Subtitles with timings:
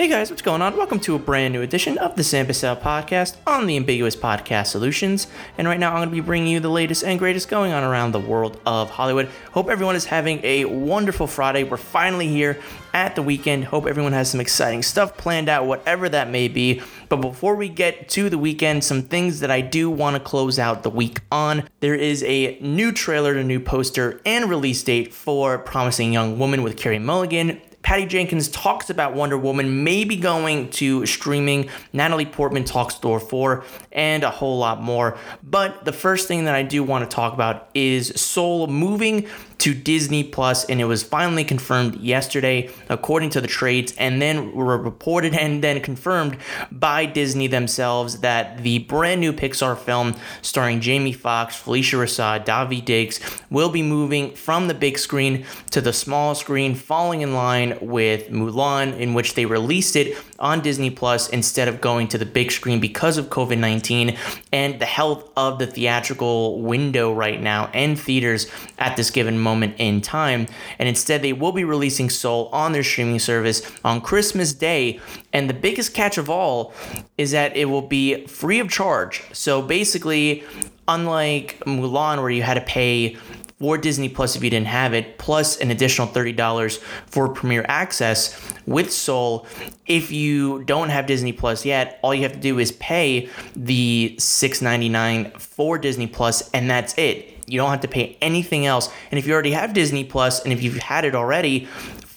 [0.00, 0.78] Hey guys, what's going on?
[0.78, 4.68] Welcome to a brand new edition of the Sam Bussell podcast on the Ambiguous Podcast
[4.68, 5.26] Solutions.
[5.58, 7.82] And right now, I'm going to be bringing you the latest and greatest going on
[7.82, 9.28] around the world of Hollywood.
[9.52, 11.64] Hope everyone is having a wonderful Friday.
[11.64, 12.58] We're finally here
[12.94, 13.66] at the weekend.
[13.66, 16.80] Hope everyone has some exciting stuff planned out, whatever that may be.
[17.10, 20.58] But before we get to the weekend, some things that I do want to close
[20.58, 21.68] out the week on.
[21.80, 26.62] There is a new trailer, a new poster, and release date for Promising Young Woman
[26.62, 31.68] with Carey Mulligan Patty Jenkins talks about Wonder Woman maybe going to streaming.
[31.92, 35.18] Natalie Portman talks Thor 4 and a whole lot more.
[35.42, 39.26] But the first thing that I do want to talk about is Soul moving
[39.60, 44.52] to Disney Plus, and it was finally confirmed yesterday, according to the trades, and then
[44.52, 46.38] were reported and then confirmed
[46.72, 52.86] by Disney themselves that the brand new Pixar film starring Jamie Foxx, Phylicia Rashad, Daveed
[52.86, 57.76] Diggs will be moving from the big screen to the small screen, falling in line
[57.82, 62.24] with Mulan, in which they released it on Disney Plus instead of going to the
[62.24, 64.16] big screen because of COVID 19
[64.52, 68.46] and the health of the theatrical window right now and theaters
[68.78, 70.46] at this given moment moment in time.
[70.78, 75.00] And instead, they will be releasing Soul on their streaming service on Christmas Day.
[75.32, 76.72] And the biggest catch of all
[77.16, 79.22] is that it will be free of charge.
[79.32, 80.44] So basically,
[80.86, 83.16] unlike Mulan, where you had to pay
[83.60, 88.40] for Disney Plus if you didn't have it, plus an additional $30 for Premier Access
[88.66, 89.46] with Soul.
[89.86, 94.16] If you don't have Disney Plus yet, all you have to do is pay the
[94.18, 97.36] $6.99 for Disney Plus, and that's it.
[97.46, 98.90] You don't have to pay anything else.
[99.10, 101.68] And if you already have Disney Plus and if you've had it already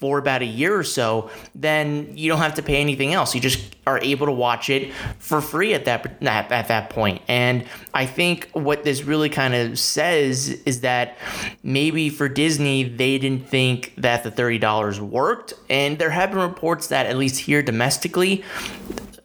[0.03, 3.33] for about a year or so, then you don't have to pay anything else.
[3.33, 7.21] You just are able to watch it for free at that at, at that point.
[7.29, 11.17] And I think what this really kind of says is that
[11.63, 16.87] maybe for Disney they didn't think that the $30 worked and there have been reports
[16.87, 18.43] that at least here domestically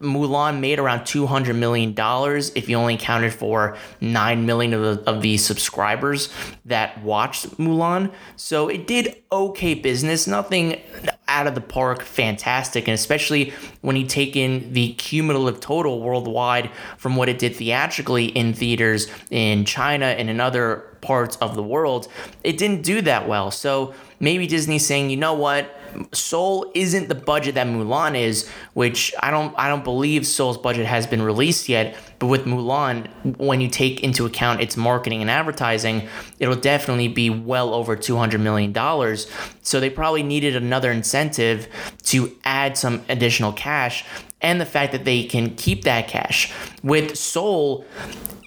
[0.01, 4.81] Mulan made around two hundred million dollars if you only accounted for nine million of
[4.81, 6.29] the, of the subscribers
[6.65, 8.11] that watched Mulan.
[8.35, 10.81] So it did okay business, nothing
[11.27, 16.71] out of the park fantastic, and especially when you take in the cumulative total worldwide
[16.97, 21.63] from what it did theatrically in theaters in China and in other parts of the
[21.63, 22.07] world,
[22.43, 23.51] it didn't do that well.
[23.51, 25.78] So maybe Disney's saying, you know what?
[26.13, 30.85] Soul isn't the budget that Mulan is, which I don't I don't believe Soul's budget
[30.85, 31.95] has been released yet.
[32.19, 33.07] But with Mulan,
[33.37, 36.07] when you take into account its marketing and advertising,
[36.39, 39.27] it'll definitely be well over two hundred million dollars.
[39.61, 41.67] So they probably needed another incentive
[42.03, 44.03] to add some additional cash,
[44.41, 46.51] and the fact that they can keep that cash
[46.83, 47.85] with Soul.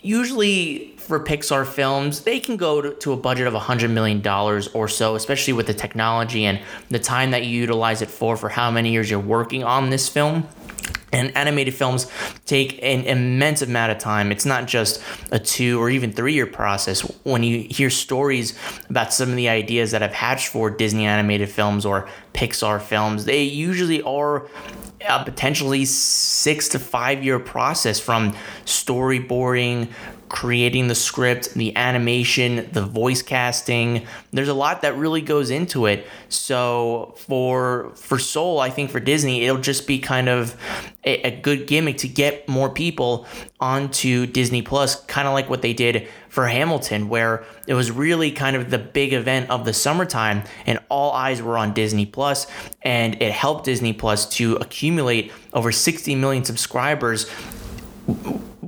[0.05, 4.27] Usually for Pixar films, they can go to, to a budget of $100 million
[4.73, 6.59] or so, especially with the technology and
[6.89, 10.09] the time that you utilize it for, for how many years you're working on this
[10.09, 10.49] film.
[11.13, 12.11] And animated films
[12.47, 14.33] take an immense amount of time.
[14.33, 17.03] It's not just a two or even three year process.
[17.25, 18.59] When you hear stories
[18.89, 23.27] about some of the ideas that have hatched for Disney animated films or Pixar films,
[23.27, 24.49] they usually are
[25.07, 28.35] a potentially six to five year process from
[28.65, 29.89] storyboarding,
[30.33, 34.07] creating the script, the animation, the voice casting.
[34.33, 36.07] There's a lot that really goes into it.
[36.31, 40.57] So for for Soul, I think for Disney, it'll just be kind of
[41.05, 43.27] a, a good gimmick to get more people
[43.61, 48.33] onto Disney Plus, kind of like what they did for Hamilton, where it was really
[48.33, 52.47] kind of the big event of the summertime, and all eyes were on Disney Plus,
[52.81, 57.31] and it helped Disney Plus to accumulate over 60 million subscribers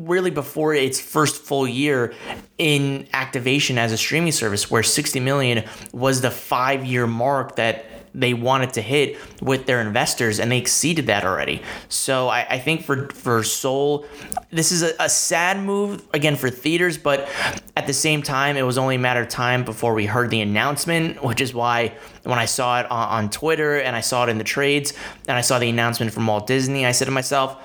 [0.09, 2.15] really before its first full year
[2.59, 7.87] in activation as a streaming service, where 60 million was the five year mark that
[8.15, 11.61] they wanted to hit with their investors, and they exceeded that already.
[11.89, 14.07] So I, I think for for Soul,
[14.51, 17.29] this is a, a, sad move again for theaters, but
[17.77, 20.41] at the same time, it was only a matter of time before we heard the
[20.41, 21.93] announcement, which is why
[22.23, 24.93] when I saw it on, on Twitter and I saw it in the trades
[25.27, 27.61] and I saw the announcement from Walt Disney, I said to myself,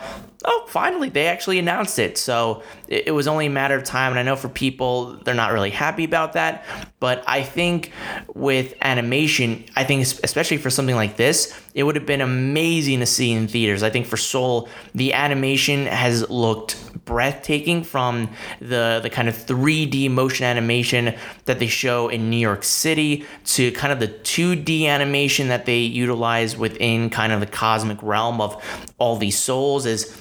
[0.45, 2.17] oh, finally, they actually announced it.
[2.17, 4.11] So it, it, was only a matter of time.
[4.11, 6.65] And I know for people, they're not really happy about that.
[6.99, 7.91] But I think
[8.33, 13.05] with animation, I think especially for something like this, it would have been amazing to
[13.05, 13.83] see in theaters.
[13.83, 18.29] I think for Soul, the animation has looked breathtaking from
[18.59, 21.15] the, the kind of 3D motion animation
[21.45, 25.79] that they show in New York City to kind of the 2D animation that they
[25.79, 28.61] utilize within kind of the cosmic realm of
[28.97, 30.13] all these souls is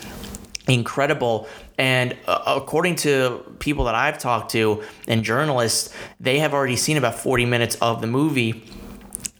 [0.68, 1.48] incredible.
[1.76, 6.98] And uh, according to people that I've talked to and journalists, they have already seen
[6.98, 8.62] about 40 minutes of the movie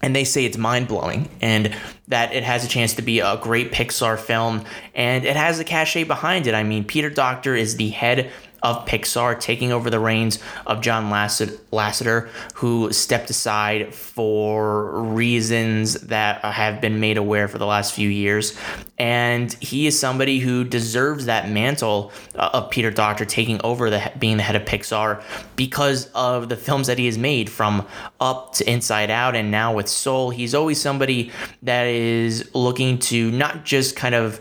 [0.02, 1.74] and they say it's mind blowing and
[2.08, 4.64] that it has a chance to be a great Pixar film
[4.94, 6.54] and it has a cachet behind it.
[6.54, 8.30] I mean, Peter Docter is the head
[8.62, 16.44] of Pixar, taking over the reins of John Lasseter, who stepped aside for reasons that
[16.44, 18.58] have been made aware for the last few years.
[18.98, 24.12] And he is somebody who deserves that mantle uh, of Peter Docter taking over the
[24.18, 25.22] being the head of Pixar
[25.54, 27.86] because of the films that he has made from
[28.20, 30.30] Up to Inside Out and now with Soul.
[30.30, 31.30] He's always somebody
[31.62, 34.40] that is looking to not just kind of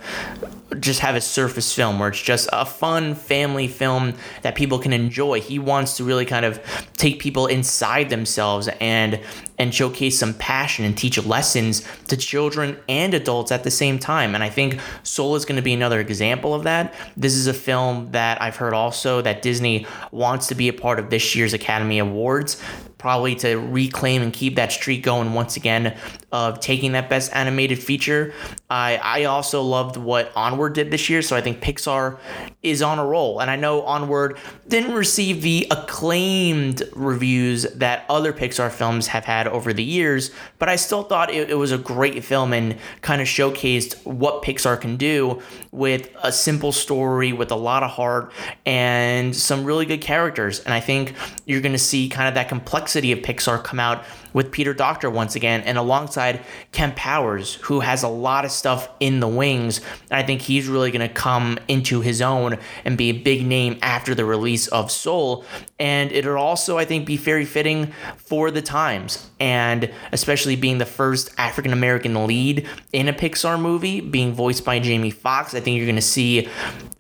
[0.80, 4.07] just have a surface film where it's just a fun family film
[4.42, 5.42] that people can enjoy.
[5.42, 6.60] He wants to really kind of
[6.94, 9.20] take people inside themselves and
[9.60, 14.36] and showcase some passion and teach lessons to children and adults at the same time.
[14.36, 16.94] And I think Soul is going to be another example of that.
[17.16, 21.00] This is a film that I've heard also that Disney wants to be a part
[21.00, 22.62] of this year's Academy Awards
[22.98, 25.96] probably to reclaim and keep that streak going once again
[26.32, 28.34] of taking that best animated feature.
[28.70, 32.18] I I also loved what Onward did this year, so I think Pixar
[32.64, 33.40] is on a roll.
[33.40, 39.48] And I know Onward didn't receive the acclaimed reviews that other Pixar films have had
[39.48, 43.22] over the years, but I still thought it, it was a great film and kind
[43.22, 45.42] of showcased what Pixar can do
[45.72, 48.34] with a simple story with a lot of heart
[48.66, 50.60] and some really good characters.
[50.62, 51.14] And I think
[51.46, 54.04] you're going to see kind of that complexity of Pixar come out
[54.34, 56.42] with Peter Docter once again, and alongside
[56.72, 59.82] Kemp Powers, who has a lot of stuff in the wings.
[60.12, 63.80] I think he's really going to come into his own and be a big name
[63.82, 65.44] after the release of Soul.
[65.80, 70.86] And it'll also, I think, be very fitting for the times, and especially being the
[70.86, 75.56] first African American lead in a Pixar movie, being voiced by Jamie Foxx.
[75.56, 76.48] I think you're going to see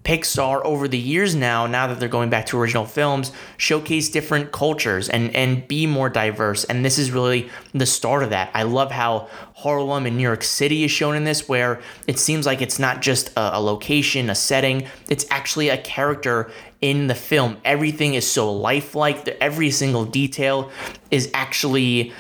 [0.08, 4.54] Pixar over the years now, now that they're going back to original films, showcase different
[4.54, 6.64] cultures and and be more diverse.
[6.64, 8.50] And this is really the start of that.
[8.54, 12.46] I love how Harlem and New York City is shown in this, where it seems
[12.46, 16.50] like it's not just a, a location, a setting, it's actually a character
[16.80, 17.58] in the film.
[17.66, 19.28] Everything is so lifelike.
[19.42, 20.72] Every single detail
[21.12, 22.14] is actually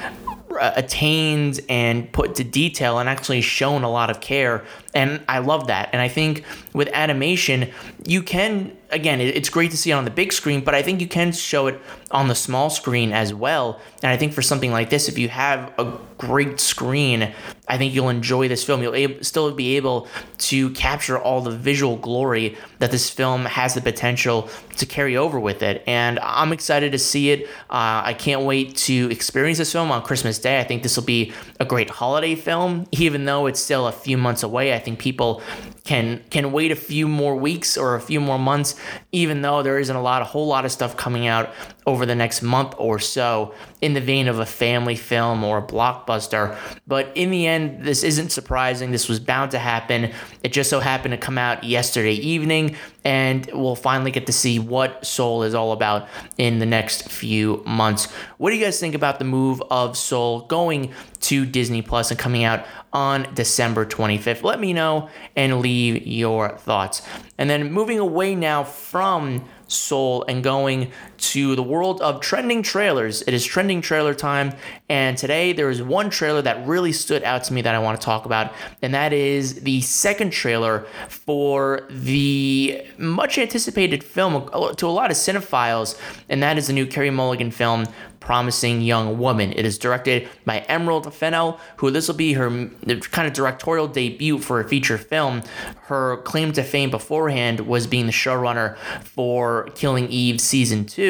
[0.59, 4.65] uh, attained and put to detail and actually shown a lot of care.
[4.93, 5.89] And I love that.
[5.93, 6.43] And I think
[6.73, 7.71] with animation,
[8.05, 11.01] you can again, it's great to see it on the big screen, but I think
[11.01, 11.79] you can show it
[12.11, 13.81] on the small screen as well.
[14.01, 17.33] And I think for something like this, if you have a great screen,
[17.67, 18.81] I think you'll enjoy this film.
[18.81, 20.07] You'll able, still be able
[20.37, 25.39] to capture all the visual glory that this film has the potential to carry over
[25.39, 25.83] with it.
[25.85, 27.47] And I'm excited to see it.
[27.69, 30.59] Uh, I can't wait to experience this film on Christmas Day.
[30.59, 34.17] I think this will be a great holiday film, even though it's still a few
[34.17, 34.73] months away.
[34.73, 35.41] I think people
[35.83, 38.75] can can wait a few more weeks or a few more months,
[39.11, 41.49] even though there isn't a lot, a whole lot of stuff coming out
[41.87, 45.61] over the next month or so in the vein of a family film or a
[45.61, 46.55] blockbuster.
[46.85, 48.91] But in the end, this isn't surprising.
[48.91, 50.11] This was bound to happen.
[50.43, 52.75] It just so happened to come out yesterday evening,
[53.05, 57.63] and we'll finally get to see what Soul is all about in the next few
[57.65, 58.11] months.
[58.37, 60.91] What do you guys think about the move of Soul going
[61.21, 64.43] to Disney Plus and coming out on December 25th?
[64.43, 67.01] Let me know and leave your thoughts.
[67.37, 73.21] And then moving away now from Soul and going to the world of trending trailers.
[73.23, 74.53] It is trending trailer time,
[74.89, 77.99] and today there is one trailer that really stood out to me that I want
[77.99, 84.87] to talk about, and that is the second trailer for the much anticipated film to
[84.87, 85.99] a lot of cinephiles,
[86.29, 87.85] and that is the new Carey Mulligan film
[88.19, 89.53] promising young woman.
[89.53, 94.37] It is directed by Emerald Fennell, who this will be her kind of directorial debut
[94.39, 95.43] for a feature film.
[95.83, 101.06] Her claim to fame beforehand was being the showrunner for Killing Eve season two.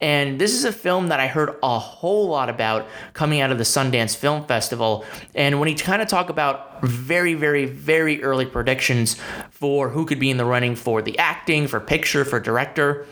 [0.00, 3.58] And this is a film that I heard a whole lot about coming out of
[3.58, 5.04] the Sundance Film Festival.
[5.34, 9.16] And when he kind of talk about very, very, very early predictions
[9.50, 13.06] for who could be in the running for the acting, for picture, for director,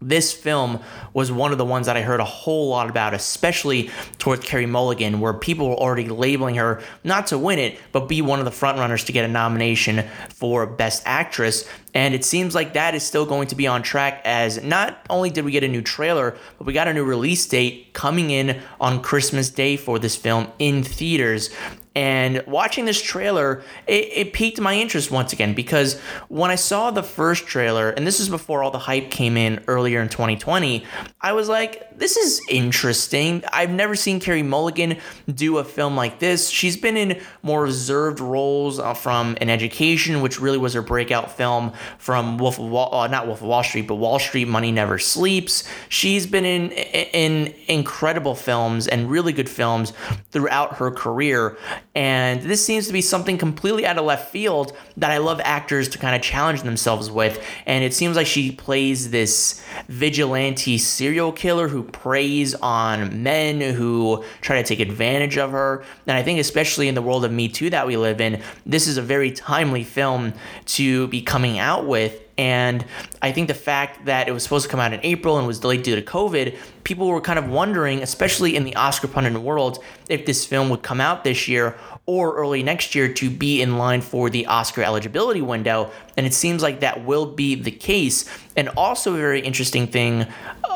[0.00, 0.80] this film
[1.16, 4.66] was one of the ones that I heard a whole lot about, especially towards Carey
[4.66, 8.44] Mulligan, where people were already labeling her not to win it, but be one of
[8.44, 11.66] the frontrunners to get a nomination for Best Actress.
[11.94, 15.30] And it seems like that is still going to be on track, as not only
[15.30, 18.60] did we get a new trailer, but we got a new release date coming in
[18.78, 21.48] on Christmas Day for this film in theaters.
[21.96, 26.90] And watching this trailer, it, it piqued my interest once again because when I saw
[26.90, 30.84] the first trailer, and this is before all the hype came in earlier in 2020,
[31.20, 33.42] I was like, this is interesting.
[33.52, 34.98] I've never seen Carey Mulligan
[35.32, 36.48] do a film like this.
[36.48, 41.30] She's been in more reserved roles uh, from An Education, which really was her breakout
[41.36, 44.72] film from Wolf of Wall, uh, not Wolf of Wall Street, but Wall Street Money
[44.72, 45.64] Never Sleeps.
[45.88, 49.92] She's been in in incredible films and really good films
[50.30, 51.56] throughout her career,
[51.94, 55.88] and this seems to be something completely out of left field that I love actors
[55.88, 57.42] to kind of challenge themselves with.
[57.64, 64.24] And it seems like she plays this vigilante serial killer who preys on men who
[64.40, 65.84] try to take advantage of her.
[66.06, 68.86] And I think, especially in the world of Me Too that we live in, this
[68.86, 70.32] is a very timely film
[70.66, 72.84] to be coming out with and
[73.22, 75.60] I think the fact that it was supposed to come out in April and was
[75.60, 79.82] delayed due to COVID, people were kind of wondering, especially in the Oscar pundit world,
[80.08, 81.76] if this film would come out this year
[82.06, 85.90] or early next year to be in line for the Oscar eligibility window.
[86.16, 88.24] And it seems like that will be the case.
[88.56, 90.26] And also, a very interesting thing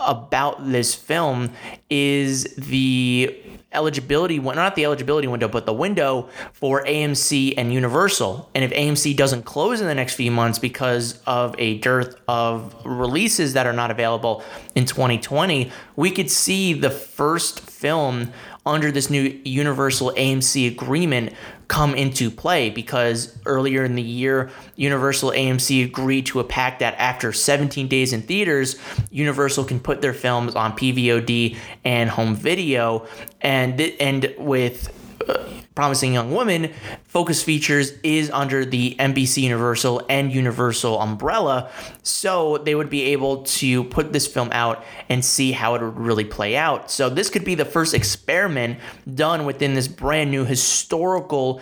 [0.07, 1.53] about this film
[1.89, 3.37] is the
[3.73, 9.17] eligibility not the eligibility window but the window for AMC and Universal and if AMC
[9.17, 13.73] doesn't close in the next few months because of a dearth of releases that are
[13.73, 14.43] not available
[14.75, 18.33] in 2020 we could see the first film
[18.71, 21.33] under this new Universal AMC agreement
[21.67, 26.95] come into play because earlier in the year, Universal AMC agreed to a pact that
[26.95, 28.77] after 17 days in theaters,
[29.11, 33.07] Universal can put their films on PVOD and home video,
[33.41, 34.89] and and with
[35.29, 35.45] uh,
[35.77, 36.73] Promising Young Woman,
[37.05, 41.71] Focus Features is under the NBC Universal and Universal umbrella,
[42.03, 45.97] so they would be able to put this film out and see how it would
[45.97, 46.91] really play out.
[46.91, 48.81] So this could be the first experiment
[49.15, 51.61] done within this brand new historical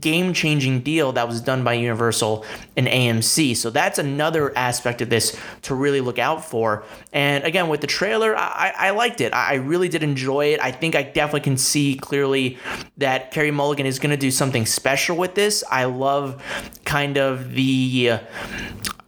[0.00, 2.44] game-changing deal that was done by Universal
[2.76, 3.56] and AMC.
[3.56, 6.84] So that's another aspect of this to really look out for.
[7.14, 9.32] And again, with the trailer, I, I liked it.
[9.32, 10.60] I really did enjoy it.
[10.60, 12.58] I think I definitely can see clearly
[12.98, 15.62] that Carey Mulligan is going to do something special with this.
[15.70, 16.42] I love
[16.84, 18.18] kind of the uh,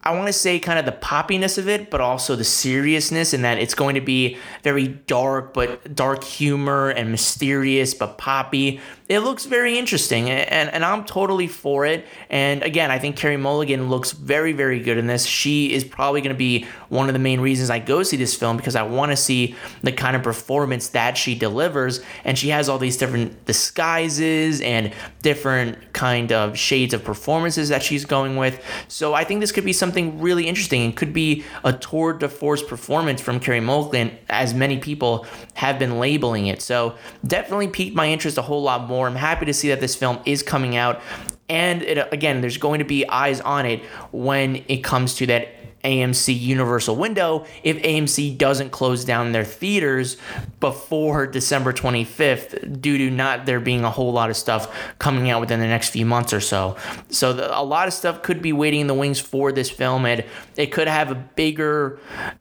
[0.05, 3.43] I want to say kind of the poppiness of it, but also the seriousness, in
[3.43, 8.79] that it's going to be very dark, but dark humor and mysterious, but poppy.
[9.11, 12.07] It looks very interesting, and, and I'm totally for it.
[12.29, 15.27] And again, I think Carey Mulligan looks very, very good in this.
[15.27, 18.37] She is probably going to be one of the main reasons I go see this
[18.37, 22.01] film because I want to see the kind of performance that she delivers.
[22.23, 27.83] And she has all these different disguises and different kind of shades of performances that
[27.83, 28.63] she's going with.
[28.87, 32.29] So I think this could be something really interesting and could be a tour de
[32.29, 36.63] force performance from Carey Mulligan, as many people have been labeling it.
[36.63, 36.95] So
[37.27, 39.00] definitely piqued my interest a whole lot more.
[39.09, 41.01] I'm happy to see that this film is coming out.
[41.49, 45.49] And it, again, there's going to be eyes on it when it comes to that
[45.85, 50.17] AMC Universal window if AMC doesn't close down their theaters
[50.61, 55.41] before December 25th due to not there being a whole lot of stuff coming out
[55.41, 56.77] within the next few months or so.
[57.09, 60.05] So the, a lot of stuff could be waiting in the wings for this film
[60.05, 60.25] and
[60.57, 61.99] it could have a bigger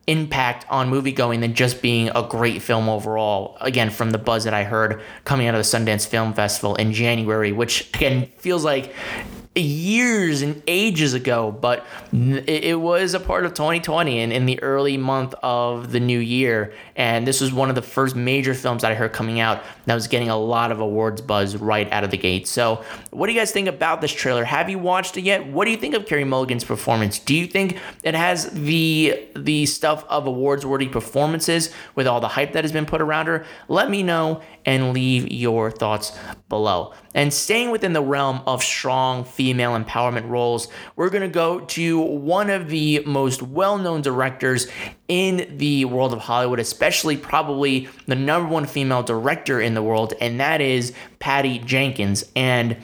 [0.08, 3.58] impact on movie going than just being a great film overall.
[3.62, 6.92] Again, from the buzz that I heard coming out of the Sundance Film Festival in
[6.94, 8.94] January, which again feels like
[9.60, 14.98] years and ages ago, but it, was a part of 2020 and in the early
[14.98, 16.74] month of the new year.
[16.96, 19.94] And this was one of the first major films that I heard coming out that
[19.94, 22.48] was getting a lot of awards buzz right out of the gate.
[22.48, 24.44] So, what do you guys think about this trailer?
[24.44, 25.48] Have you watched it yet?
[25.48, 27.20] What do you think of Carey Mulligan's performance?
[27.20, 32.28] Do you think it has the the stuff of awards worthy performances with all the
[32.28, 33.46] hype that has been put around her?
[33.68, 36.94] Let me know and leave your thoughts below.
[37.16, 42.00] And staying within the realm of strong female empowerment roles, we're going to go to
[42.00, 44.68] one of the most well known directors
[45.08, 50.14] in the world of Hollywood, especially probably the number one female director in the world,
[50.22, 52.24] and that is Patty Jenkins.
[52.36, 52.78] And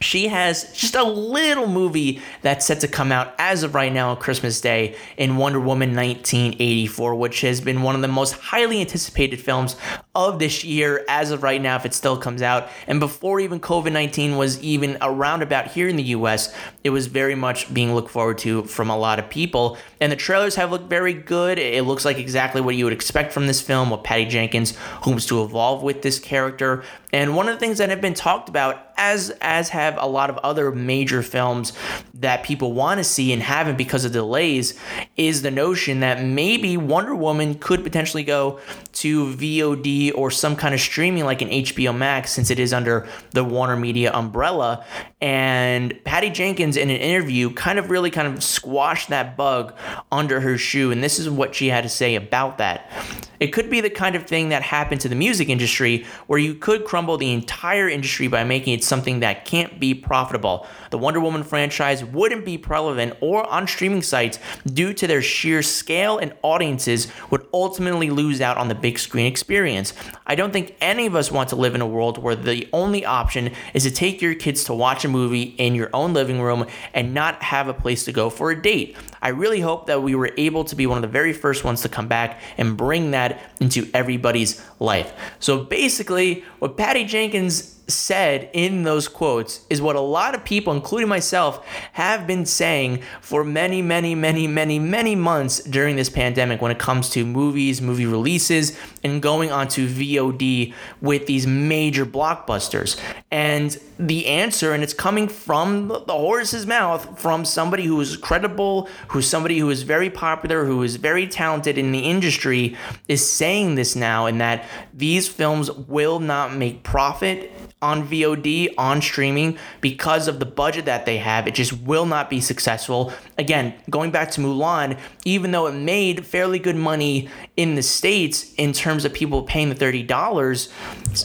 [0.00, 4.14] she has just a little movie that's set to come out as of right now
[4.14, 9.40] Christmas Day in Wonder Woman 1984, which has been one of the most highly anticipated
[9.40, 9.74] films
[10.14, 12.68] of this year as of right now, if it still comes out.
[12.86, 16.54] And before even COVID 19 was even around about here in the US,
[16.84, 19.76] it was very much being looked forward to from a lot of people.
[20.00, 21.58] And the trailers have looked very good.
[21.58, 25.26] It looks like exactly what you would expect from this film, what Patty Jenkins hopes
[25.26, 26.84] to evolve with this character.
[27.12, 30.30] And one of the things that have been talked about, as as have a lot
[30.30, 31.72] of other major films
[32.14, 34.78] that people want to see and haven't because of delays,
[35.16, 38.60] is the notion that maybe Wonder Woman could potentially go
[38.92, 42.72] to VOD VOD or some kind of streaming like an HBO Max, since it is
[42.72, 44.84] under the Warner Media umbrella.
[45.20, 49.76] And Patty Jenkins, in an interview, kind of really kind of squashed that bug
[50.10, 50.90] under her shoe.
[50.90, 52.90] And this is what she had to say about that.
[53.38, 56.54] It could be the kind of thing that happened to the music industry where you
[56.54, 60.66] could crumble the entire industry by making it something that can't be profitable.
[60.90, 65.62] The Wonder Woman franchise wouldn't be relevant or on streaming sites due to their sheer
[65.62, 69.94] scale and audiences would ultimately lose out on the big screen experience.
[70.26, 73.06] I don't think any of us want to live in a world where the only
[73.06, 76.66] option is to take your kids to watch a movie in your own living room
[76.94, 78.96] and not have a place to go for a date.
[79.22, 81.82] I really hope that we were able to be one of the very first ones
[81.82, 85.12] to come back and bring that into everybody's life.
[85.38, 90.72] So basically, what Patty Jenkins said in those quotes is what a lot of people,
[90.72, 96.62] including myself, have been saying for many, many, many, many, many months during this pandemic
[96.62, 103.00] when it comes to movies, movie releases, and going onto VOD with these major blockbusters.
[103.30, 108.88] And the answer, and it's coming from the horse's mouth from somebody who is credible,
[109.08, 112.76] who's somebody who is very popular, who is very talented in the industry,
[113.08, 117.52] is saying this now, and that these films will not make profit
[117.82, 121.48] on VOD, on streaming, because of the budget that they have.
[121.48, 123.10] It just will not be successful.
[123.38, 128.52] Again, going back to Mulan, even though it made fairly good money in the States
[128.54, 130.68] in terms of people paying the $30,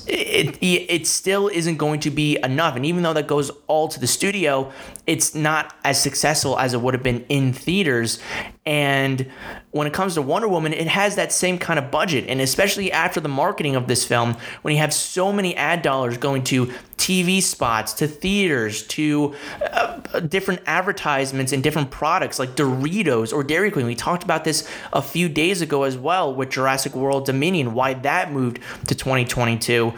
[0.07, 2.75] it, it, it still isn't going to be enough.
[2.75, 4.71] And even though that goes all to the studio,
[5.07, 8.19] it's not as successful as it would have been in theaters.
[8.65, 9.31] And
[9.71, 12.25] when it comes to Wonder Woman, it has that same kind of budget.
[12.27, 16.17] And especially after the marketing of this film, when you have so many ad dollars
[16.17, 19.35] going to TV spots, to theaters, to
[19.71, 23.85] uh, different advertisements and different products like Doritos or Dairy Queen.
[23.85, 27.93] We talked about this a few days ago as well with Jurassic World Dominion, why
[27.93, 29.93] that moved to 2022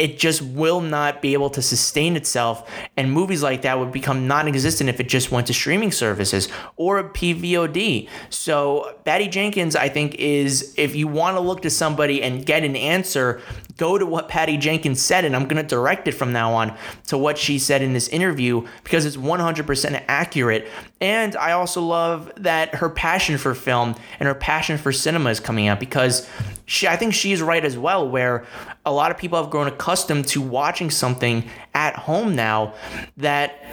[0.00, 2.66] it just will not be able to sustain itself.
[2.96, 6.48] And movies like that would become non existent if it just went to streaming services
[6.76, 8.08] or a PVOD.
[8.30, 12.64] So, Patty Jenkins, I think, is if you want to look to somebody and get
[12.64, 13.42] an answer,
[13.76, 15.24] go to what Patty Jenkins said.
[15.24, 16.76] And I'm going to direct it from now on
[17.08, 20.68] to what she said in this interview because it's 100% accurate.
[21.00, 25.40] And I also love that her passion for film and her passion for cinema is
[25.40, 26.28] coming out because
[26.66, 28.44] she, I think she's right as well, where
[28.84, 32.74] a lot of people have grown accustomed to watching something at home now
[33.16, 33.64] that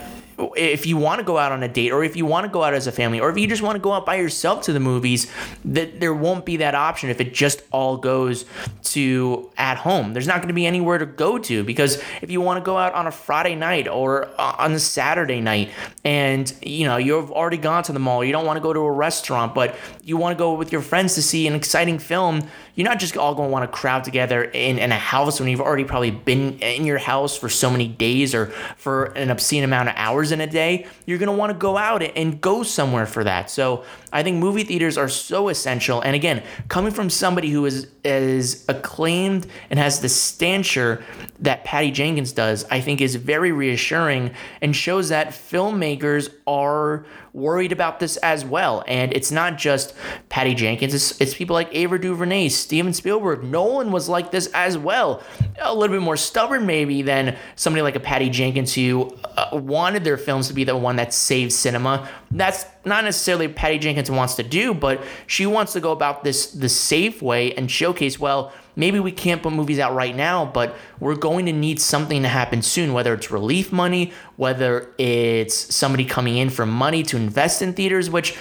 [0.56, 2.64] if you want to go out on a date or if you want to go
[2.64, 4.74] out as a family or if you just want to go out by yourself to
[4.74, 5.32] the movies
[5.66, 8.46] that there won't be that option if it just all goes
[8.84, 10.14] to at home.
[10.14, 12.78] There's not going to be anywhere to go to because if you want to go
[12.78, 15.70] out on a friday night or uh, on a saturday night
[16.04, 18.80] and you know you've already gone to the mall you don't want to go to
[18.80, 22.48] a restaurant but you want to go with your friends to see an exciting film
[22.76, 25.50] you're not just all going to want to crowd together in, in a house when
[25.50, 28.48] you've already probably been in your house for so many days or
[28.78, 30.86] for an obscene amount of hours in a day.
[31.06, 33.50] You're going to want to go out and go somewhere for that.
[33.50, 36.02] So I think movie theaters are so essential.
[36.02, 41.04] And again, coming from somebody who is as acclaimed and has the stature
[41.40, 47.06] that Patty Jenkins does, I think is very reassuring and shows that filmmakers are
[47.38, 48.84] worried about this as well.
[48.88, 49.94] And it's not just
[50.28, 53.44] Patty Jenkins, it's, it's people like Ava DuVernay, Steven Spielberg.
[53.44, 55.22] Nolan was like this as well.
[55.62, 60.04] A little bit more stubborn, maybe, than somebody like a Patty Jenkins who uh, wanted
[60.04, 62.10] their films to be the one that saved cinema.
[62.32, 66.52] That's not necessarily Patty Jenkins wants to do, but she wants to go about this
[66.52, 70.78] the safe way and showcase, well, maybe we can't put movies out right now, but
[71.00, 76.06] we're going to need something to happen soon, whether it's relief money, whether it's somebody
[76.06, 78.38] coming in for money to invest in theaters, which,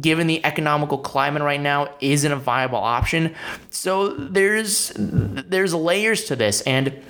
[0.00, 3.34] given the economical climate right now, isn't a viable option.
[3.68, 7.02] So there's there's layers to this, and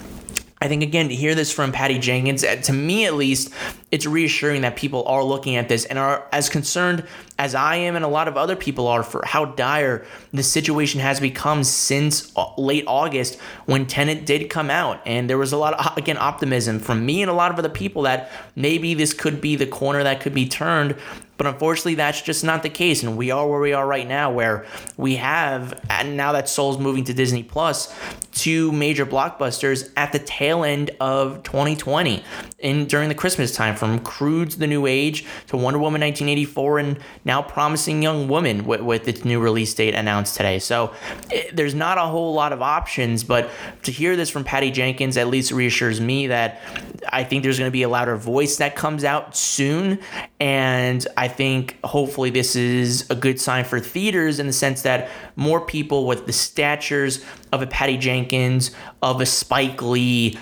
[0.62, 3.50] I think again to hear this from Patty Jenkins, uh, to me at least,
[3.90, 7.02] it's reassuring that people are looking at this and are as concerned
[7.38, 11.00] as I am and a lot of other people are for how dire the situation
[11.00, 15.00] has become since uh, late August when Tenet did come out.
[15.06, 17.70] And there was a lot of again optimism from me and a lot of other
[17.70, 20.94] people that maybe this could be the corner that could be turned
[21.40, 23.02] but unfortunately, that's just not the case.
[23.02, 24.66] And we are where we are right now, where
[24.98, 27.90] we have, and now that Soul's moving to Disney Plus,
[28.32, 32.22] two major blockbusters at the tail end of 2020
[32.58, 36.98] in during the Christmas time, from Croods the New Age to Wonder Woman 1984, and
[37.24, 40.58] now Promising Young Woman with, with its new release date announced today.
[40.58, 40.92] So
[41.30, 43.50] it, there's not a whole lot of options, but
[43.84, 46.60] to hear this from Patty Jenkins at least reassures me that
[47.08, 50.00] I think there's going to be a louder voice that comes out soon,
[50.38, 55.08] and I think hopefully this is a good sign for theaters in the sense that
[55.36, 60.38] more people with the statures of a Patty Jenkins of a Spike Lee,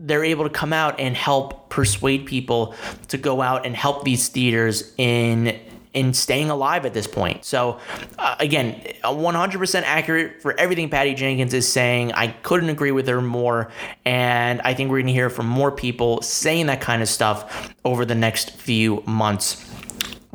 [0.00, 2.74] they're able to come out and help persuade people
[3.08, 5.60] to go out and help these theaters in
[5.96, 7.42] in staying alive at this point.
[7.42, 7.80] So,
[8.18, 12.12] uh, again, 100% accurate for everything Patty Jenkins is saying.
[12.12, 13.72] I couldn't agree with her more.
[14.04, 17.72] And I think we're going to hear from more people saying that kind of stuff
[17.82, 19.64] over the next few months.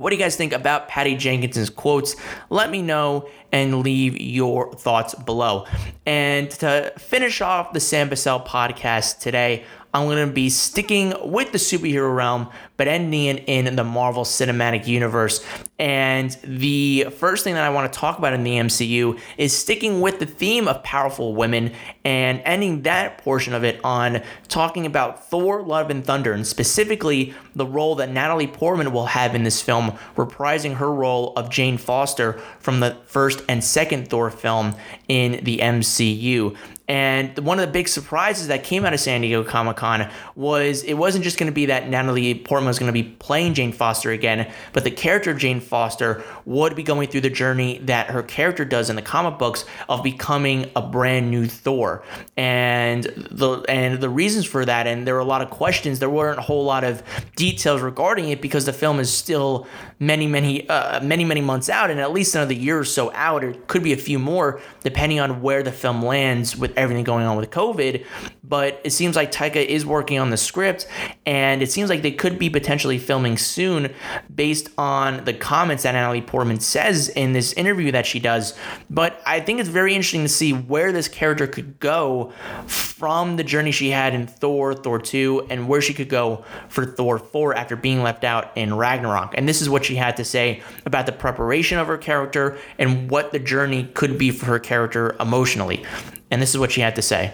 [0.01, 2.15] What do you guys think about Patty Jenkins's quotes?
[2.49, 5.67] Let me know and leave your thoughts below.
[6.07, 11.51] And to finish off the Sam Bussell podcast today, I'm going to be sticking with
[11.51, 15.45] the superhero realm, but ending it in the Marvel Cinematic Universe.
[15.77, 19.99] And the first thing that I want to talk about in the MCU is sticking
[19.99, 21.73] with the theme of powerful women
[22.05, 27.33] and ending that portion of it on talking about Thor Love and Thunder, and specifically
[27.55, 31.77] the role that Natalie Portman will have in this film, reprising her role of Jane
[31.77, 34.75] Foster from the first and second Thor film
[35.07, 36.55] in the MCU.
[36.91, 40.83] And one of the big surprises that came out of San Diego Comic Con was
[40.83, 43.71] it wasn't just going to be that Natalie Portman was going to be playing Jane
[43.71, 48.21] Foster again, but the character Jane Foster would be going through the journey that her
[48.21, 52.03] character does in the comic books of becoming a brand new Thor.
[52.35, 55.99] And the and the reasons for that, and there were a lot of questions.
[55.99, 57.03] There weren't a whole lot of
[57.37, 59.65] details regarding it because the film is still
[60.01, 63.45] many, many, uh, many, many months out, and at least another year or so out.
[63.45, 67.25] It could be a few more, depending on where the film lands with everything going
[67.25, 68.05] on with COVID.
[68.43, 70.87] But it seems like Taika is working on the script,
[71.25, 73.93] and it seems like they could be potentially filming soon
[74.33, 78.53] based on the comments that Natalie Portman says in this interview that she does.
[78.89, 82.33] But I think it's very interesting to see where this character could go
[82.67, 86.85] from the journey she had in Thor, Thor 2, and where she could go for
[86.85, 89.33] Thor 4 after being left out in Ragnarok.
[89.37, 93.09] And this is what she had to say about the preparation of her character and
[93.09, 95.85] what the journey could be for her character emotionally.
[96.31, 97.33] And this is what she had to say.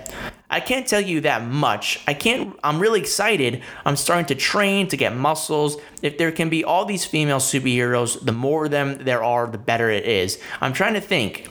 [0.50, 2.02] I can't tell you that much.
[2.08, 3.62] I can't, I'm really excited.
[3.86, 5.78] I'm starting to train to get muscles.
[6.02, 9.58] If there can be all these female superheroes, the more of them there are, the
[9.58, 10.42] better it is.
[10.62, 11.48] I'm trying to think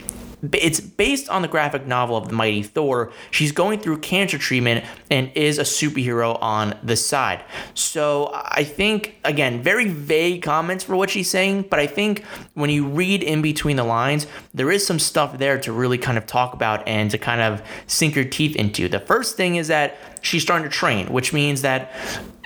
[0.52, 3.10] it's based on the graphic novel of the mighty Thor.
[3.30, 7.42] She's going through cancer treatment and is a superhero on the side.
[7.74, 12.22] So I think again, very vague comments for what she's saying, but I think
[12.54, 16.18] when you read in between the lines, there is some stuff there to really kind
[16.18, 18.88] of talk about and to kind of sink your teeth into.
[18.88, 21.92] The first thing is that she's starting to train, which means that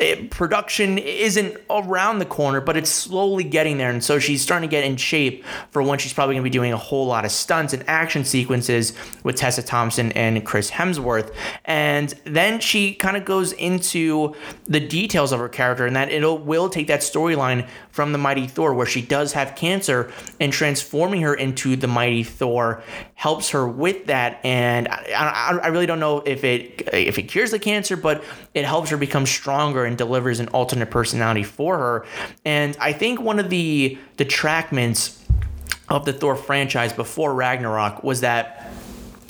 [0.00, 3.90] it, production isn't around the corner, but it's slowly getting there.
[3.90, 6.52] And so she's starting to get in shape for when she's probably going to be
[6.52, 11.34] doing a whole lot of stunts and action sequences with Tessa Thompson and Chris Hemsworth.
[11.66, 14.34] And then she kind of goes into
[14.66, 18.46] the details of her character and that it will take that storyline from the Mighty
[18.46, 22.82] Thor, where she does have cancer, and transforming her into the Mighty Thor
[23.14, 24.40] helps her with that.
[24.44, 28.24] And I, I, I really don't know if it if it cures the cancer, but
[28.54, 32.06] it helps her become stronger and delivers an alternate personality for her.
[32.44, 35.24] And I think one of the detractments
[35.88, 38.70] of the Thor franchise before Ragnarok was that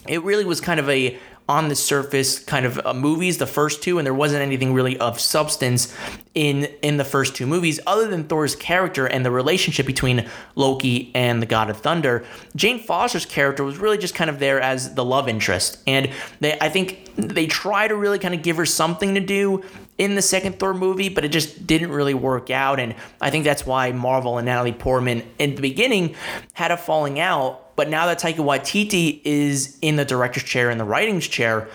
[0.06, 1.18] it really was kind of a
[1.50, 4.96] on the surface kind of uh, movies, the first two, and there wasn't anything really
[4.98, 5.92] of substance
[6.32, 11.10] in in the first two movies other than Thor's character and the relationship between Loki
[11.12, 12.24] and the God of Thunder.
[12.54, 16.56] Jane Foster's character was really just kind of there as the love interest, and they
[16.60, 19.64] I think they try to really kind of give her something to do
[19.98, 22.78] in the second Thor movie, but it just didn't really work out.
[22.78, 26.14] And I think that's why Marvel and Natalie Portman in the beginning
[26.52, 30.78] had a falling out but now that Taika Waititi is in the director's chair and
[30.78, 31.66] the writing's chair,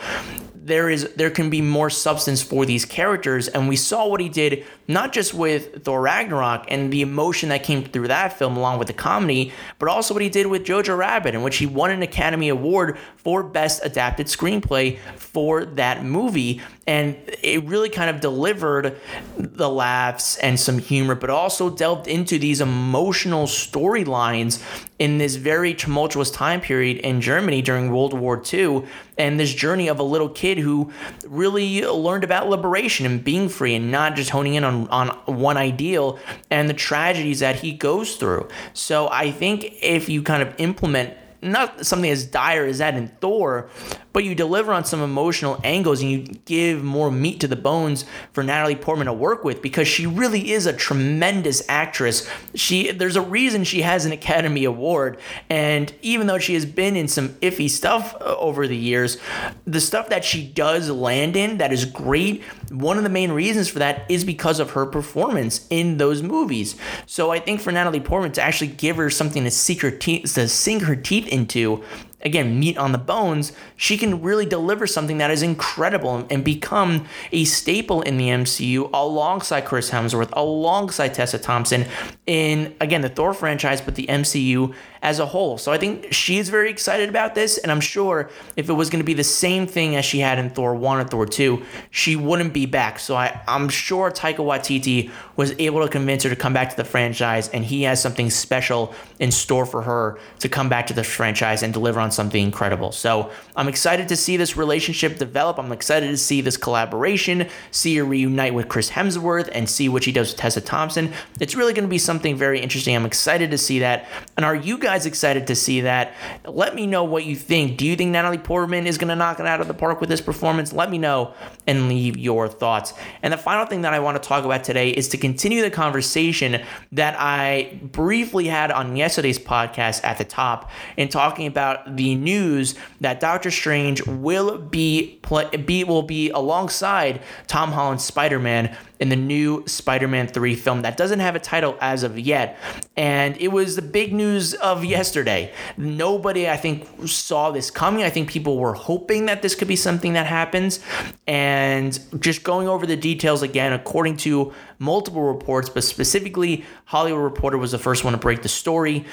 [0.54, 3.48] there is there can be more substance for these characters.
[3.48, 7.64] And we saw what he did not just with Thor Ragnarok and the emotion that
[7.64, 10.98] came through that film along with the comedy but also what he did with Jojo
[10.98, 16.62] Rabbit in which he won an Academy Award for best adapted screenplay for that movie.
[16.88, 19.00] And it really kind of delivered
[19.38, 24.64] the laughs and some humor but also delved into these emotional storylines
[24.98, 28.84] in this very tumultuous time period in Germany during World War II
[29.18, 30.92] and this journey of a little kid who
[31.28, 35.58] really learned about liberation and being free and not just honing in on, on one
[35.58, 36.18] ideal
[36.50, 38.48] and the tragedies that he goes through.
[38.74, 43.08] So I think if you kind of implement not something as dire as that in
[43.08, 43.70] Thor,
[44.16, 48.06] but you deliver on some emotional angles and you give more meat to the bones
[48.32, 52.26] for Natalie Portman to work with because she really is a tremendous actress.
[52.54, 55.20] She there's a reason she has an Academy Award,
[55.50, 59.18] and even though she has been in some iffy stuff uh, over the years,
[59.66, 62.42] the stuff that she does land in that is great.
[62.70, 66.78] One of the main reasons for that is because of her performance in those movies.
[67.06, 70.34] So I think for Natalie Portman to actually give her something to sink her teeth
[70.36, 71.84] to sink her teeth into
[72.26, 77.06] again, meat on the bones, she can really deliver something that is incredible and become
[77.32, 81.86] a staple in the MCU alongside Chris Hemsworth, alongside Tessa Thompson
[82.26, 84.74] in, again, the Thor franchise, but the MCU
[85.06, 85.60] as a whole.
[85.60, 89.02] So I think she's very excited about this, and I'm sure if it was going
[89.02, 92.16] to be the same thing as she had in Thor 1 or Thor 2, she
[92.16, 92.98] wouldn't be back.
[92.98, 96.76] So I, I'm sure Taika Waititi was able to convince her to come back to
[96.76, 100.94] the franchise, and he has something special in store for her to come back to
[100.94, 102.92] the franchise and deliver on something incredible.
[102.92, 105.58] So I'm excited to see this relationship develop.
[105.60, 110.04] I'm excited to see this collaboration, see her reunite with Chris Hemsworth, and see what
[110.04, 111.14] she does with Tessa Thompson.
[111.40, 112.96] It's really going to be something very interesting.
[112.96, 114.08] I'm excited to see that.
[114.36, 115.06] And are you guys?
[115.06, 116.14] excited to see that.
[116.46, 117.78] Let me know what you think.
[117.78, 120.10] Do you think Natalie Portman is going to knock it out of the park with
[120.10, 120.74] this performance?
[120.74, 121.34] Let me know
[121.68, 122.94] and leave your thoughts.
[123.24, 125.72] And the final thing that I want to talk about today is to continue the
[125.72, 132.05] conversation that I briefly had on yesterday's podcast at the top in talking about the
[132.14, 135.20] news that Doctor Strange will be,
[135.66, 140.98] be will be alongside Tom Holland's Spider-Man in the new Spider Man 3 film that
[140.98, 142.58] doesn't have a title as of yet.
[142.96, 145.52] And it was the big news of yesterday.
[145.78, 148.04] Nobody, I think, saw this coming.
[148.04, 150.80] I think people were hoping that this could be something that happens.
[151.28, 157.58] And just going over the details again, according to multiple reports, but specifically Hollywood Reporter
[157.58, 159.06] was the first one to break the story,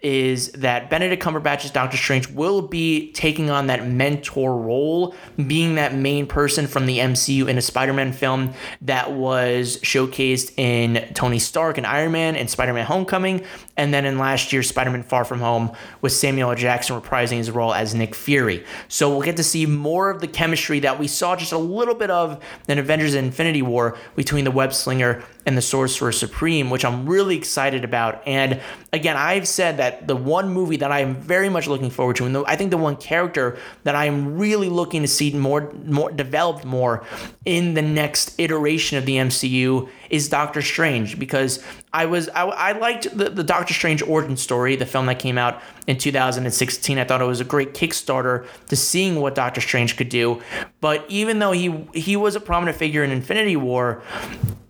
[0.00, 5.14] is that Benedict Cumberbatch's Doctor Strange will be taking on that mentor role,
[5.46, 11.12] being that main person from the MCU in a Spider-Man film that was showcased in
[11.14, 13.44] Tony Stark and Iron Man and Spider-Man Homecoming,
[13.80, 16.56] and then in last year's Spider-Man Far From Home with Samuel L.
[16.56, 18.62] Jackson reprising his role as Nick Fury.
[18.88, 21.94] So we'll get to see more of the chemistry that we saw just a little
[21.94, 26.84] bit of in Avengers Infinity War between the web slinger and the Sorcerer Supreme, which
[26.84, 28.22] I'm really excited about.
[28.26, 28.60] And
[28.92, 32.26] again, I've said that the one movie that I am very much looking forward to,
[32.26, 36.10] and I think the one character that I am really looking to see more, more
[36.10, 37.02] developed more
[37.46, 42.72] in the next iteration of the MCU is Doctor Strange because I was I, I
[42.72, 46.98] liked the, the Doctor Strange origin story, the film that came out in 2016.
[46.98, 50.42] I thought it was a great Kickstarter to seeing what Doctor Strange could do.
[50.80, 54.02] But even though he he was a prominent figure in Infinity War,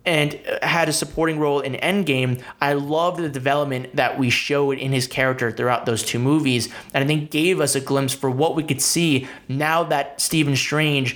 [0.05, 4.77] and uh, had a supporting role in Endgame, I loved the development that we showed
[4.77, 6.69] in his character throughout those two movies.
[6.93, 10.55] And I think gave us a glimpse for what we could see now that Stephen
[10.55, 11.15] Strange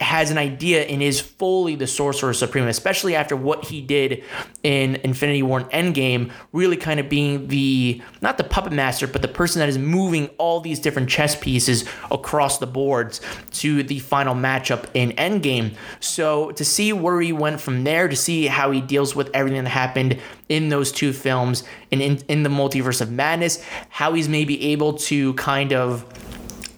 [0.00, 4.24] has an idea and is fully the Sorcerer Supreme, especially after what he did
[4.64, 9.22] in Infinity War and Endgame, really kind of being the not the puppet master, but
[9.22, 13.20] the person that is moving all these different chess pieces across the boards
[13.52, 15.76] to the final matchup in Endgame.
[16.00, 19.62] So to see where he went from there, to see how he deals with everything
[19.62, 24.28] that happened in those two films and in, in the multiverse of madness, how he's
[24.28, 26.04] maybe able to kind of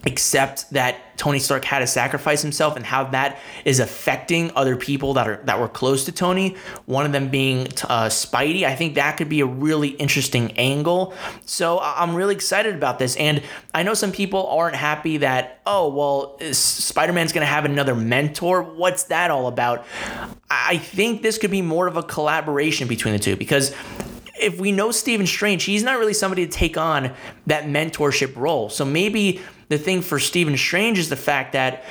[0.05, 5.15] accept that Tony Stark had to sacrifice himself and how that is affecting other people
[5.15, 6.55] that are that were close to Tony.
[6.85, 8.63] One of them being uh, Spidey.
[8.63, 11.13] I think that could be a really interesting angle.
[11.45, 13.41] So I'm really excited about this, and
[13.73, 17.95] I know some people aren't happy that oh well, Spider Man's going to have another
[17.95, 18.61] mentor.
[18.61, 19.85] What's that all about?
[20.49, 23.73] I think this could be more of a collaboration between the two because
[24.39, 27.13] if we know Stephen Strange, he's not really somebody to take on
[27.47, 28.69] that mentorship role.
[28.69, 31.83] So maybe the thing for Stephen Strange is the fact that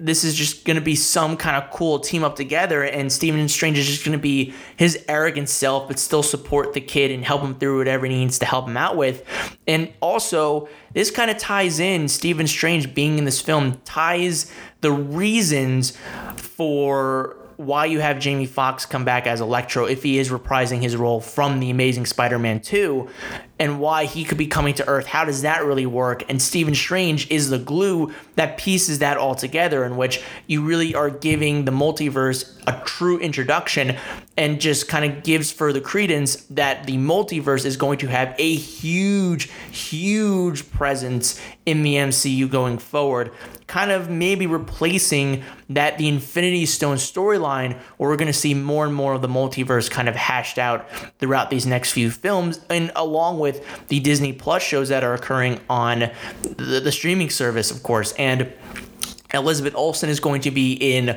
[0.00, 3.48] this is just going to be some kind of cool team up together, and Stephen
[3.48, 7.24] Strange is just going to be his arrogant self, but still support the kid and
[7.24, 9.24] help him through whatever he needs to help him out with.
[9.66, 14.92] And also, this kind of ties in Stephen Strange being in this film, ties the
[14.92, 15.96] reasons
[16.36, 20.96] for why you have Jamie Foxx come back as Electro if he is reprising his
[20.96, 23.08] role from the Amazing Spider-Man 2
[23.58, 25.06] and why he could be coming to Earth.
[25.06, 26.28] How does that really work?
[26.28, 30.94] And Stephen Strange is the glue that pieces that all together in which you really
[30.94, 33.96] are giving the multiverse a true introduction
[34.36, 38.54] and just kind of gives further credence that the multiverse is going to have a
[38.56, 43.30] huge huge presence in the MCU going forward
[43.66, 48.84] kind of maybe replacing that the Infinity Stone storyline, where we're going to see more
[48.84, 50.88] and more of the multiverse kind of hashed out
[51.18, 53.43] throughout these next few films, and along with
[53.88, 56.10] the Disney Plus shows that are occurring on
[56.42, 58.12] the, the streaming service, of course.
[58.18, 58.52] And
[59.32, 61.16] Elizabeth Olsen is going to be in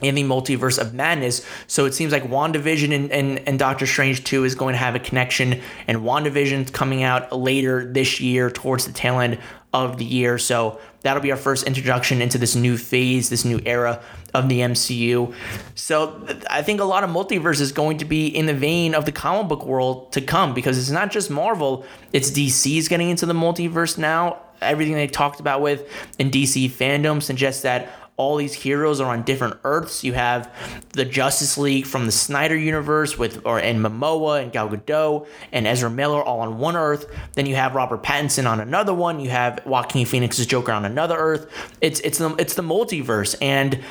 [0.00, 1.46] in the multiverse of madness.
[1.66, 4.94] So it seems like WandaVision and, and, and Doctor Strange 2 is going to have
[4.94, 9.38] a connection, and WandaVision's coming out later this year towards the tail end
[9.74, 10.38] of the year.
[10.38, 14.00] So that'll be our first introduction into this new phase, this new era
[14.32, 15.34] of the MCU.
[15.74, 19.04] So I think a lot of multiverse is going to be in the vein of
[19.04, 23.26] the comic book world to come because it's not just Marvel, it's DC's getting into
[23.26, 25.86] the multiverse now everything they talked about with
[26.18, 30.04] in DC fandom suggests that all these heroes are on different Earths.
[30.04, 30.52] You have
[30.92, 35.66] the Justice League from the Snyder universe with or and Momoa and Gal Gadot and
[35.66, 37.06] Ezra Miller all on one Earth.
[37.34, 39.18] Then you have Robert Pattinson on another one.
[39.18, 41.50] You have Joaquin Phoenix's Joker on another Earth.
[41.80, 43.82] It's it's the it's the multiverse and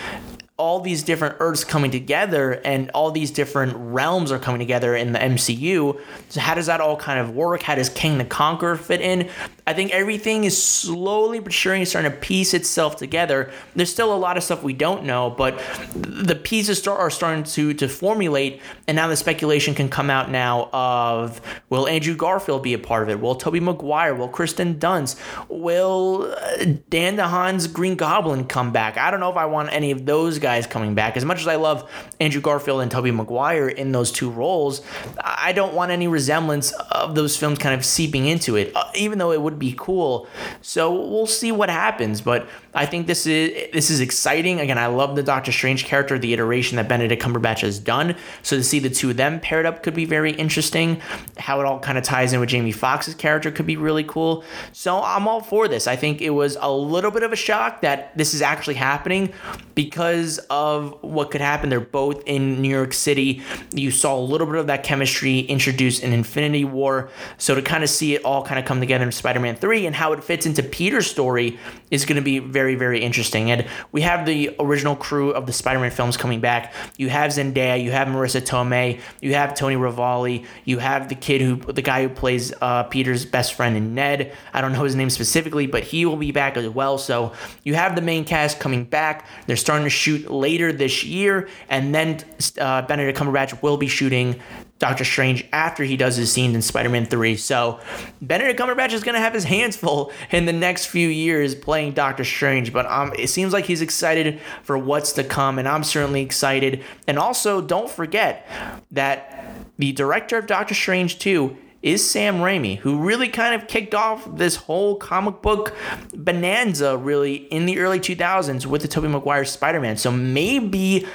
[0.57, 5.12] all these different Earths coming together and all these different realms are coming together in
[5.12, 5.99] the MCU.
[6.29, 7.63] So how does that all kind of work?
[7.63, 9.29] How does Kang the Conqueror fit in?
[9.65, 13.52] I think everything is slowly but surely starting to piece itself together.
[13.76, 15.62] There's still a lot of stuff we don't know, but
[15.95, 20.69] the pieces are starting to to formulate, and now the speculation can come out now
[20.73, 23.19] of will Andrew Garfield be a part of it?
[23.19, 24.13] Will Tobey Maguire?
[24.15, 25.17] Will Kirsten Dunst?
[25.49, 28.97] Will uh, Dane DeHaan's Green Goblin come back?
[28.97, 31.15] I don't know if I want any of those guys coming back.
[31.15, 34.82] As much as I love Andrew Garfield and Tobey Maguire in those two roles,
[35.21, 39.17] I don't want any resemblance of those films kind of seeping into it, uh, even
[39.17, 40.27] though it would be cool.
[40.61, 42.21] So we'll see what happens.
[42.21, 44.59] But I think this is this is exciting.
[44.59, 48.15] Again, I love the Doctor Strange character, the iteration that Benedict Cumberbatch has done.
[48.41, 51.01] So to see the two of them paired up could be very interesting.
[51.37, 54.43] How it all kind of ties in with Jamie Foxx's character could be really cool.
[54.71, 55.87] So I'm all for this.
[55.87, 59.33] I think it was a little bit of a shock that this is actually happening
[59.75, 61.69] because of what could happen.
[61.69, 63.41] They're both in New York City.
[63.73, 67.09] You saw a little bit of that chemistry introduced in Infinity War.
[67.37, 69.11] So to kind of see it all kind of come together in
[69.43, 71.60] Spider-Man 3 and how it fits into Peter's story
[71.91, 73.51] is going to be very very, interesting.
[73.51, 76.73] And we have the original crew of the Spider Man films coming back.
[76.97, 81.41] You have Zendaya, you have Marisa Tomei, you have Tony Revolori, you have the kid
[81.41, 84.34] who, the guy who plays uh, Peter's best friend in Ned.
[84.53, 86.97] I don't know his name specifically, but he will be back as well.
[86.97, 89.27] So you have the main cast coming back.
[89.47, 92.23] They're starting to shoot later this year, and then
[92.60, 94.39] uh, Benedict Cumberbatch will be shooting
[94.84, 97.38] Doctor Strange after he does his scenes in Spider Man 3.
[97.38, 97.80] So
[98.22, 101.93] Benedict Cumberbatch is going to have his hands full in the next few years playing
[101.93, 105.86] Doctor Strange, but um, it seems like he's excited for what's to come, and I'm
[105.86, 106.84] certainly excited.
[107.08, 108.46] And also, don't forget
[108.91, 109.46] that
[109.78, 114.28] the director of Doctor Strange 2 is Sam Raimi, who really kind of kicked off
[114.36, 115.74] this whole comic book
[116.13, 119.96] bonanza really in the early 2000s with the Tobey Maguire Spider-Man.
[119.96, 121.08] So maybe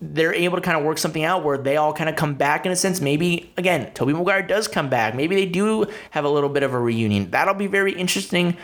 [0.00, 2.66] they're able to kind of work something out where they all kind of come back
[2.66, 3.00] in a sense.
[3.00, 5.14] Maybe again, Tobey Maguire does come back.
[5.14, 7.30] Maybe they do have a little bit of a reunion.
[7.30, 8.56] That'll be very interesting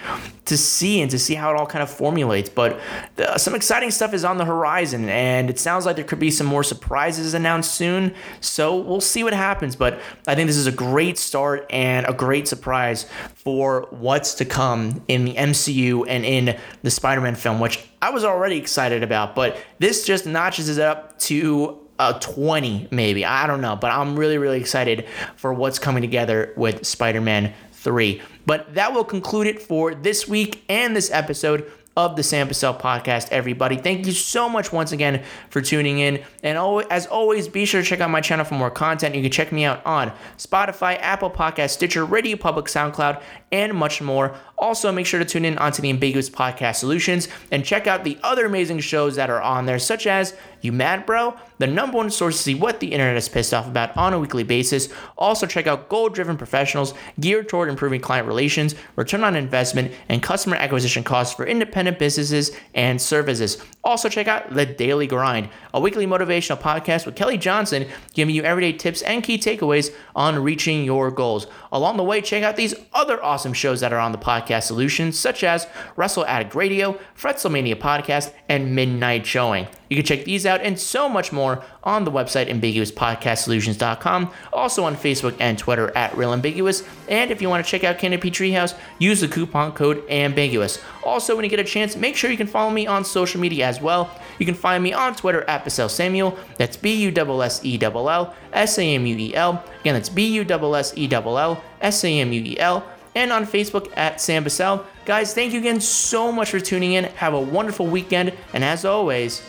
[0.44, 2.48] to see and to see how it all kind of formulates.
[2.48, 2.80] But
[3.16, 6.30] the, some exciting stuff is on the horizon, and it sounds like there could be
[6.30, 8.14] some more surprises announced soon.
[8.40, 9.76] So we'll see what happens.
[9.76, 14.44] But I think this is a great start and a great surprise for what's to
[14.44, 19.36] come in the MCU and in the Spider-Man film, which I was already excited about,
[19.36, 23.24] but this just notches it up to a 20 maybe.
[23.24, 28.20] I don't know, but I'm really really excited for what's coming together with Spider-Man 3.
[28.44, 32.78] But that will conclude it for this week and this episode of the Sam Bussell
[32.80, 33.76] podcast, everybody.
[33.76, 36.22] Thank you so much once again for tuning in.
[36.42, 36.56] And
[36.90, 39.14] as always, be sure to check out my channel for more content.
[39.14, 44.00] You can check me out on Spotify, Apple Podcast, Stitcher, Radio Public, SoundCloud, and much
[44.00, 44.34] more.
[44.56, 48.16] Also, make sure to tune in onto the Ambiguous Podcast Solutions and check out the
[48.22, 52.10] other amazing shows that are on there, such as You Mad Bro, the number one
[52.10, 54.88] source to see what the internet is pissed off about on a weekly basis.
[55.18, 60.22] Also, check out Goal Driven Professionals, geared toward improving client relations, return on investment, and
[60.22, 63.60] customer acquisition costs for independent businesses and services.
[63.82, 68.44] Also, check out The Daily Grind, a weekly motivational podcast with Kelly Johnson, giving you
[68.44, 71.48] everyday tips and key takeaways on reaching your goals.
[71.72, 75.18] Along the way, check out these other awesome shows that are on the podcast solutions,
[75.18, 79.66] such as Wrestle Addict Radio, Fretzelmania Podcast, and Midnight Showing.
[79.92, 84.96] You can check these out and so much more on the website ambiguouspodcastsolutions.com, also on
[84.96, 86.82] Facebook and Twitter at Real Ambiguous.
[87.10, 90.78] And if you want to check out Canopy Treehouse, use the coupon code Ambiguous.
[91.04, 93.66] Also, when you get a chance, make sure you can follow me on social media
[93.66, 94.18] as well.
[94.38, 96.38] You can find me on Twitter at Bussell Samuel.
[96.56, 99.62] That's B U S S E L L S A M U E L.
[99.82, 102.82] Again, that's B U S S E L L S A M U E L.
[103.14, 104.86] And on Facebook at Sam Bussell.
[105.04, 107.04] Guys, thank you again so much for tuning in.
[107.04, 108.32] Have a wonderful weekend.
[108.54, 109.42] And as always,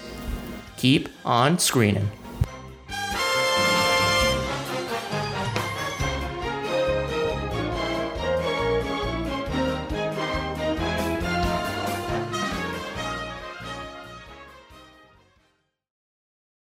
[0.84, 2.22] keep on screening.